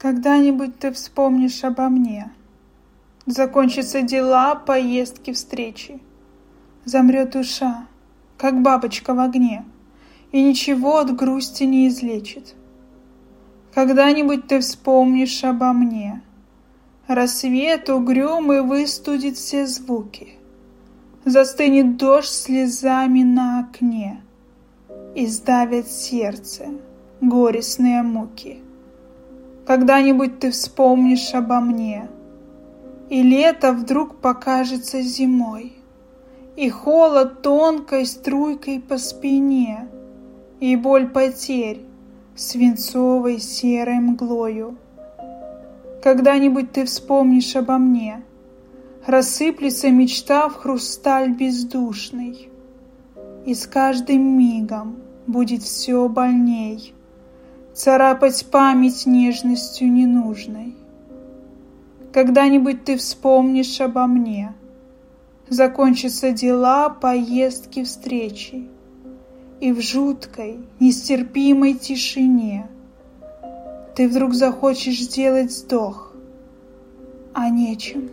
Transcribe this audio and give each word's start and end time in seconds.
Когда-нибудь 0.00 0.78
ты 0.78 0.92
вспомнишь 0.92 1.62
обо 1.62 1.90
мне. 1.90 2.30
Закончатся 3.26 4.00
дела, 4.00 4.54
поездки, 4.54 5.30
встречи. 5.34 6.00
Замрет 6.86 7.32
душа, 7.32 7.86
как 8.38 8.62
бабочка 8.62 9.12
в 9.12 9.20
огне, 9.20 9.62
И 10.32 10.42
ничего 10.42 10.96
от 10.96 11.14
грусти 11.14 11.64
не 11.64 11.88
излечит. 11.88 12.54
Когда-нибудь 13.74 14.46
ты 14.46 14.60
вспомнишь 14.60 15.44
обо 15.44 15.74
мне. 15.74 16.22
Рассвет 17.06 17.90
угрюмый 17.90 18.62
выстудит 18.62 19.36
все 19.36 19.66
звуки. 19.66 20.30
Застынет 21.26 21.98
дождь 21.98 22.30
слезами 22.30 23.22
на 23.22 23.60
окне 23.60 24.22
И 25.14 25.26
сдавит 25.26 25.88
сердце 25.88 26.68
горестные 27.20 28.02
муки. 28.02 28.60
Когда-нибудь 29.66 30.40
ты 30.40 30.50
вспомнишь 30.50 31.34
обо 31.34 31.60
мне, 31.60 32.08
И 33.08 33.22
лето 33.22 33.72
вдруг 33.72 34.16
покажется 34.16 35.02
зимой, 35.02 35.74
И 36.56 36.70
холод 36.70 37.42
тонкой 37.42 38.06
струйкой 38.06 38.80
по 38.80 38.96
спине, 38.98 39.88
И 40.60 40.76
боль 40.76 41.08
потерь 41.08 41.82
свинцовой 42.34 43.38
серой 43.38 44.00
мглою. 44.00 44.76
Когда-нибудь 46.02 46.72
ты 46.72 46.86
вспомнишь 46.86 47.54
обо 47.54 47.76
мне, 47.76 48.22
Рассыплется 49.06 49.90
мечта 49.90 50.48
в 50.48 50.56
хрусталь 50.56 51.32
бездушный, 51.32 52.48
И 53.44 53.54
с 53.54 53.66
каждым 53.66 54.38
мигом 54.38 54.96
будет 55.26 55.62
все 55.62 56.08
больней— 56.08 56.94
царапать 57.80 58.44
память 58.50 59.06
нежностью 59.06 59.90
ненужной. 59.90 60.76
Когда-нибудь 62.12 62.84
ты 62.84 62.98
вспомнишь 62.98 63.80
обо 63.80 64.06
мне, 64.06 64.52
Закончатся 65.48 66.30
дела, 66.30 66.90
поездки, 66.90 67.82
встречи, 67.82 68.68
И 69.60 69.72
в 69.72 69.80
жуткой, 69.80 70.60
нестерпимой 70.78 71.72
тишине 71.72 72.68
Ты 73.96 74.08
вдруг 74.08 74.34
захочешь 74.34 75.00
сделать 75.00 75.48
вздох, 75.48 76.12
а 77.32 77.48
нечем. 77.48 78.10